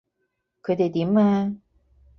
[0.63, 1.55] 佢哋點啊？